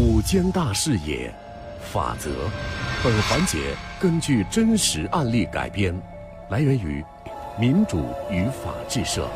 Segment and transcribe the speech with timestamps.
[0.00, 1.28] 五间大视野，
[1.80, 2.30] 法则。
[3.02, 5.92] 本环节根据真实案例改编，
[6.50, 7.04] 来源于
[7.58, 9.28] 民主与法制社。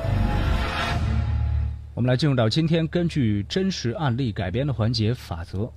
[1.94, 5.68] 我们来进入到今天根据真实案例改编的环节法则。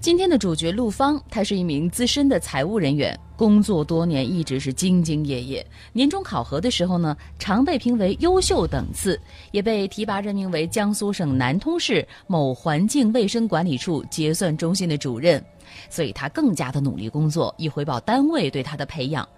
[0.00, 5.66] 今天的主角陆芳，她是一名资深的财务人员，工作多年，一直是兢兢业业。
[5.92, 9.20] 年终考核的时候呢，常被评为优秀等次，
[9.50, 15.44] 也被提拔任命为江苏省南通市某环境卫生管理处结算中心的主任。
[15.90, 19.28] 所以她更加的努力工作，以回报单位对她的培养。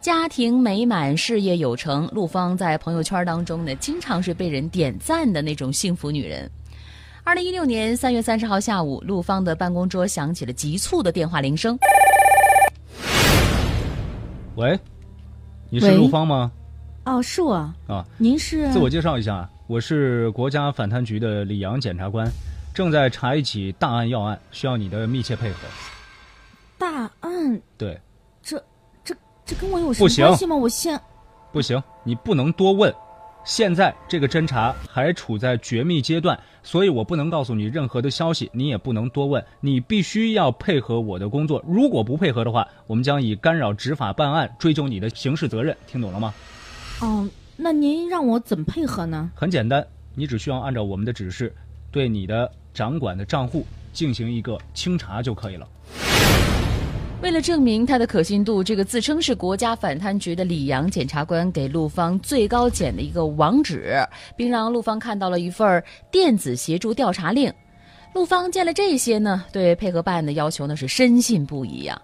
[0.00, 6.48] 家庭美满，事业有成，陆芳在朋友圈当中呢，经常是被人点赞的那种幸福女人。
[7.28, 11.78] 二零一六年三月三十号下午，陆芳的办公桌响起了急促的电话铃声。
[14.54, 14.80] 喂，
[15.68, 16.50] 你是陆芳吗？
[17.04, 18.02] 哦，是我啊。
[18.16, 18.72] 您是？
[18.72, 22.26] 自我介绍一下，我是国家反贪局的李阳检察官，
[22.72, 25.58] 正在查一起大案要案，需要你的密切配合。
[26.78, 27.60] 大案？
[27.76, 28.00] 对。
[28.42, 28.56] 这、
[29.04, 30.56] 这、这跟我有什么关系吗？
[30.56, 30.98] 我现……
[31.52, 32.90] 不行，你不能多问。
[33.48, 41.64] 现在这个侦查还处在绝密阶段，所以我不能告诉你任何的消息，你也不能多问，你必须要配合我的工作。
[41.66, 45.74] 如果不配合的话，我们将以干扰执法办案追究你的刑事责任。
[45.86, 46.34] 听懂了吗？
[47.00, 47.26] 哦，
[47.56, 49.30] 那您让我怎么配合呢？
[49.34, 51.50] 很简单，你只需要按照我们的指示，
[51.90, 55.66] 对你的掌管的账户进行一个清查就可以了。
[57.20, 63.96] 为了证明他的可信度，这个自称是国家反贪局的李阳检察官给陆芳最高检的一个网址，
[64.36, 67.52] 并让陆芳看到了一份电子协助调查令。
[68.14, 72.00] 陆芳见了这些呢，对配合办案的要求呢是深信不疑呀。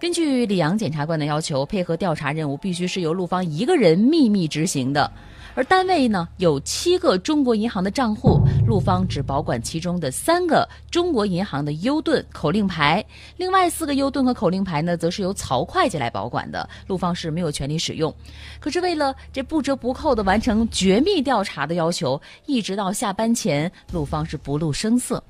[0.00, 5.10] 根据李阳检察官的要求，配合调查任务必须是由陆芳一个人秘密执行的。
[5.56, 13.02] 而单位呢有七个中国银行的账户，陆芳只保管其中的三个中国银行的 U 盾口令牌，
[13.38, 18.14] 另外四个 U 盾和口令牌呢，则是由曹会计来保管的，陆芳是没有权利使用。
[18.60, 25.24] 可是为了这不折不扣的完成绝密调查的要求，一直到下班前，陆芳是不露声色。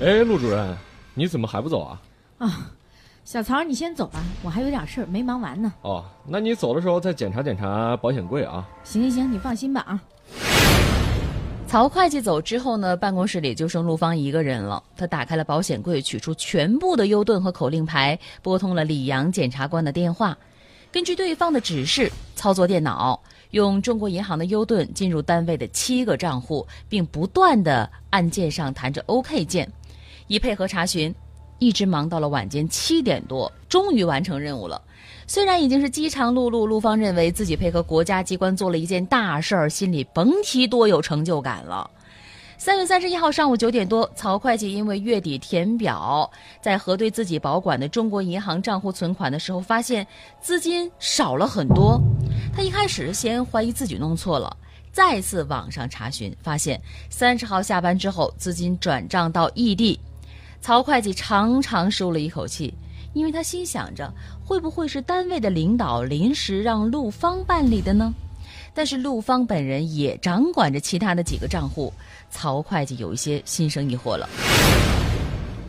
[0.00, 0.76] 哎，陆主任，
[1.14, 2.00] 你怎么还不走啊？
[2.38, 2.72] 啊。
[3.30, 5.70] 小曹，你先走吧，我还有点事儿没忙完呢。
[5.82, 8.66] 哦，那你走的时候再检查检查保险柜啊。
[8.84, 10.00] 行行行，你放心吧啊。
[11.66, 14.82] 曹会计走之后呢，办公室里就剩陆芳一个人了。
[14.96, 20.34] 他打开了保险柜，取出全部的优盾和口令牌，拨通了李阳检察官的电话。
[20.90, 29.70] 根据对方的指示，操作电脑，用中国银行的优盾进入单位的七个账户，并不断的按键上弹着 OK 键，
[30.28, 31.14] 以配合查询。
[31.58, 34.80] 一直忙到了晚间七点多，终于完成任务了。
[35.26, 41.90] 虽然已经是饥肠辘辘，陆芳认为自己配合国家机关做了一件大事儿，心里甭提多有成就感了。
[42.56, 46.28] 三月三十一号上午九点多，曹会计因为月底填表，
[46.60, 50.04] 在核对自己保管的中国银行账户存款的时候，发现
[50.40, 52.00] 资金少了很多。
[52.52, 54.56] 他一开始先怀疑自己弄错了，
[54.90, 56.80] 再次网上查询，发现
[57.10, 60.00] 三十号下班之后，资金转账到异地。
[60.60, 62.74] 曹会计长长舒了一口气，
[63.14, 64.12] 因为他心想着
[64.44, 68.12] 会不会是单位的领导临时让陆芳办理的呢？
[68.74, 71.92] 但是陆芳本人也掌管着其他的几个账户，
[72.30, 74.28] 曹会计有一些心生疑惑了。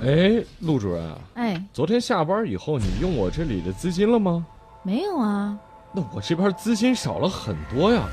[0.04, 4.46] 哎，陆主任，哎，昨天下班以后你用我这里的资金了吗？
[4.84, 5.58] 没有啊。
[5.92, 8.08] 那我这边资金少了很多呀，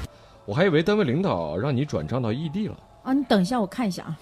[0.47, 2.77] 我还以为单位领导让你转账到异地了。
[3.03, 4.17] 啊，你等一下，我看一下啊。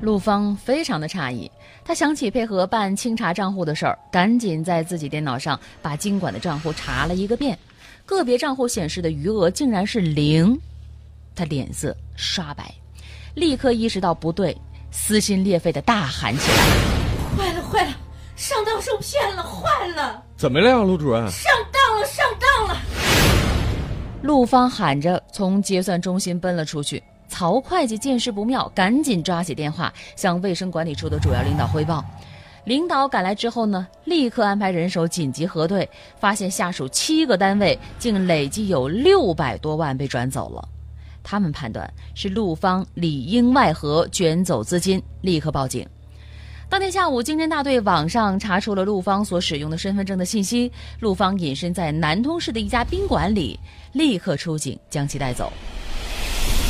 [0.00, 1.50] 陆芳非常的诧异，
[1.84, 7.58] 他想起配合办清查账户的事儿，赶紧在自己电脑上把经管的账户查了一个遍，
[8.06, 10.58] 个别账户显示的余额竟然是零，
[11.34, 12.72] 他脸色刷白，
[13.34, 14.56] 立刻意识到不对，
[14.90, 16.58] 撕心裂肺的大喊起来
[17.36, 17.92] ：“坏了坏了，
[18.36, 20.22] 上当受骗了，坏了！
[20.34, 21.30] 怎么了呀，陆主任？
[21.30, 22.76] 上当了，上当了！”
[24.22, 27.02] 陆芳喊着从结算中心奔了出去。
[27.30, 32.04] 曹会计见势不妙，赶紧抓起电话向卫生管理处的主要领导汇报。
[32.64, 35.88] 领导赶来之后呢，立刻安排人手紧急核对，
[36.18, 40.68] 发现下属七个单位竟累计有六百多万被转走了。
[41.22, 45.86] 他们判断是陆芳里应外合卷走资金，立刻报警。
[46.68, 50.70] 当天下午，经侦大队网上查出了陆芳所使用的身份证的信息，
[51.00, 53.58] 陆芳隐身在南通市的一家宾馆里，
[53.92, 55.50] 立刻出警将其带走。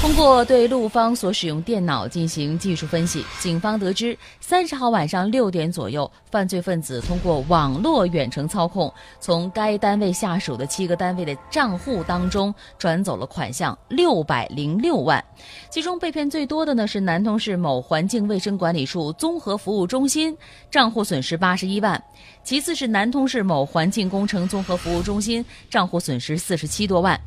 [0.00, 15.22] 通过对陆方所使用电脑进行技术分析，警方得知，三十号晚上六点左右，犯罪分子通过网络远程操控，从该单位下属的七个单位的账户当中转走了款项六百零六万。
[15.68, 20.34] 其中被骗最多的呢是南通市某环境卫生管理处综合服务中心，
[20.70, 22.00] 账户损失八十一万；
[22.42, 27.20] 其次是南通市某环境工程综合服务中心，账户损失四十七多万。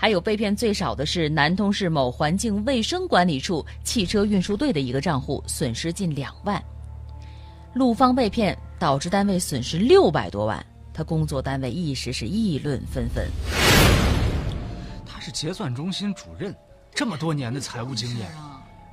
[0.00, 6.62] 还有被骗最少的是南通市某环境卫生管理处汽车运输队的一个账户，损失近两万。
[7.74, 10.64] 陆芳被骗导致单位损失六百多万，
[10.94, 13.26] 他工作单位一时是议论纷纷。
[15.04, 16.54] 他是结算中心主任，
[16.94, 18.30] 这么多年的财务经验，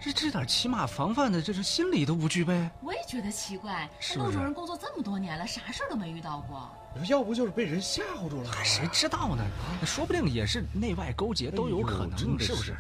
[0.02, 2.68] 这这点起码防范的这是心理都不具备。
[2.82, 6.68] 我也觉得奇怪，是陆主任工作这么多年了，啥事儿都没遇到过。
[7.10, 8.50] 要不就是被人吓唬住了。
[8.64, 9.44] 谁知道呢？
[9.86, 12.74] 说不定也是内外勾结都有可能，是不是？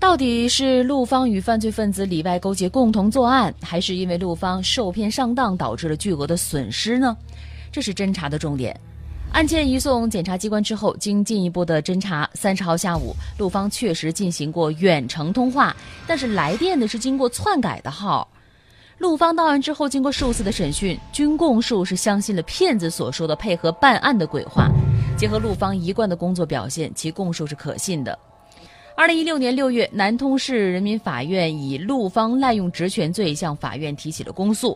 [0.00, 7.16] 到底是陆方与犯罪分子里外勾结共同作案，还是因为陆方受骗上当导致了巨额的损失呢？
[7.70, 8.78] 这是侦查的重点。
[9.32, 15.74] 案件移送检察机关之后，经进一步的侦查，三十号下午，陆方确实进行过远程通话，
[16.06, 18.28] 但是来电的是经过篡改的号。
[19.04, 24.70] 陆方到案之后，经过数次的审讯，均供述是相信了骗子所说的配合办案的鬼话。
[25.14, 28.18] 结合陆方一贯的工作表现，其供述是可信的。
[28.96, 34.74] 二零一六年六月，南通市人民法院以陆方滥用职权罪向法院提起了公诉。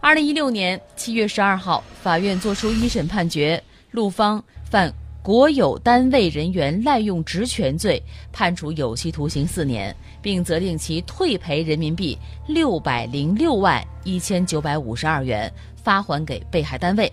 [0.00, 3.62] 二零一六年七月十二号，法院作出一审判决，
[3.92, 8.02] 陆方犯国有单位人员滥用职权罪，
[8.32, 17.12] 判处有期徒刑四年，并责令其退赔人民币六百零六万一千九百五十二元，发还给被害单位。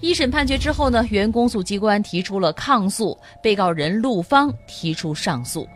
[0.00, 5.68] 一审判决之后呢，原公诉机关提出了抗诉，被告人陆芳提出上诉。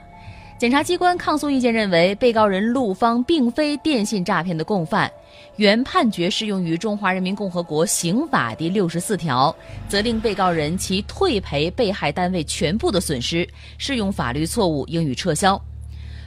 [0.58, 5.10] 检察机关抗诉意见认为，被告人陆芳并非电信诈骗的共犯。
[5.56, 9.54] 原判决适用于《中华人民共和国刑法》第六十四条，
[9.86, 13.46] 责令被告人其退赔被害单位全部的损失，
[13.76, 15.60] 适用法律错误应予撤销。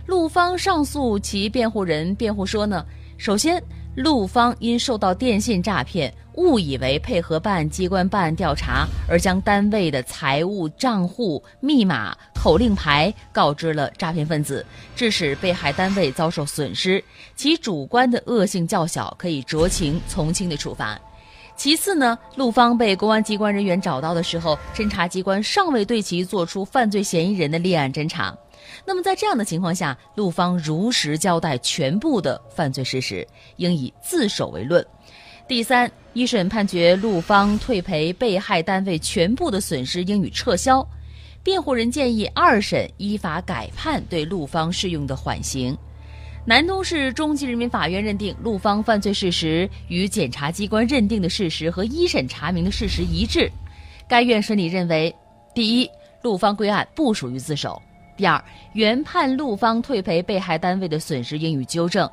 [0.05, 2.85] 陆芳上诉，其辩护人辩护说呢，
[3.17, 3.61] 首先，
[3.95, 14.65] 陆芳因受到电信诈骗，误以为配合办案机关办案调查，而将单位的财务账户密码、口令牌告知了诈骗分子，
[14.97, 17.01] 致使被害单位遭受损失，
[17.37, 20.99] 其主观的恶性较小，可以酌情从轻的处罚。
[21.55, 28.35] 其次呢，陆芳被公安机关人员找到的时候，侦查机关尚未对其做出犯罪嫌疑人的立案侦查。
[28.85, 33.27] 那么在这样的情况下，陆方如实交代全部的犯罪事实，
[33.57, 34.85] 应以自首为论。
[35.47, 40.85] 第三，一审判决陆方退赔被害单位全部的损失应予撤销。
[41.43, 45.77] 辩护人建议二审依法改判对陆方适用的缓刑。
[46.43, 53.51] 南通市中级人民法院认定陆方犯罪事实与检察机关认定的事实和一审查明的事实一致。
[54.07, 55.15] 该院审理认为：
[55.53, 55.89] 第一，
[56.23, 57.79] 陆方归案不属于自首；
[58.17, 58.41] 第二，
[58.73, 62.09] 原判陆方退赔被害单位的损失应予纠正。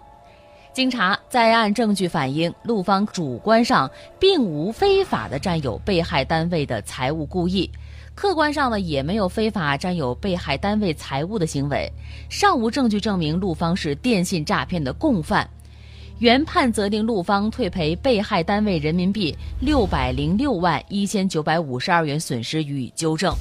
[0.72, 7.70] 经查，在案证据反映，陆方主观上并无非法的占有被害单位的财物故意，
[8.14, 11.92] 客观上呢也没有非法占有被害单位财物的行为，
[12.30, 15.48] 尚无证据证明陆方是电信诈骗的共犯。
[16.18, 23.34] 原判责令陆方退赔被害单位人民币六百零六万一千九百五十二元损失予以纠正。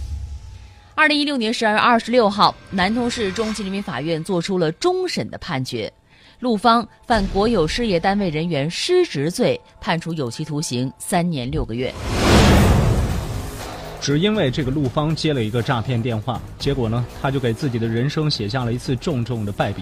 [1.01, 5.91] 二零一六年十二月二十六号，南通市中级人民法院作出了终审的判决。
[6.41, 11.91] 陆方犯国有事业单位人员失职罪，判处有期徒刑三年六个月。
[13.99, 19.81] 只因为这个陆方接了一个诈骗电话，结果呢，他就给自己的人生写下了一次重重的败笔。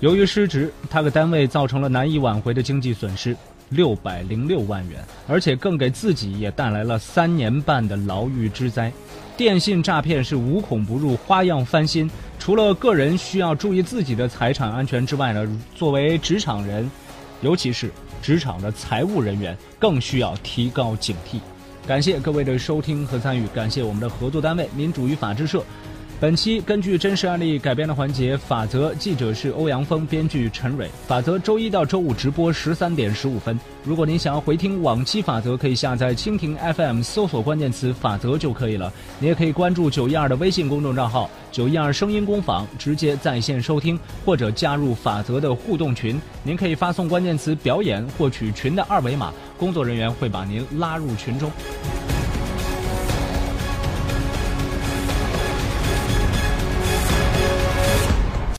[0.00, 3.36] 由于失职，他给单位造成了难以挽回的经济损失
[3.70, 8.92] 六百零六万元，而且更给自己也带来了三年半的牢狱之灾。
[9.36, 16.90] 电信诈骗是无孔不入、花样翻新，除了个人需要注意自己的财产安全之外呢，作为职场人，
[17.40, 21.40] 尤其是职场的财务人员，更需要提高警惕。
[21.86, 25.64] 感谢各位的收听和参与，感谢我们的合作单位民主与法制社。
[26.20, 30.86] 本期根据真实案例改编的环节《法则》，记者是欧阳锋，编剧陈蕊。
[31.06, 33.58] 《法则》周一到周五直播十三点十五分。
[33.82, 38.92] 如果您想要回听往期《法则》，可以下载蜻蜓 FM，搜索关键词“法则”就可以了。
[39.18, 46.20] 你也可以关注九一二的微信公众账号“九一二声音工坊”，直接在线收听，或者加入《法则》的互动群。
[46.42, 51.50] 您可以发送关键词“表演”获取群的二维码，工作人员会把您拉入群中。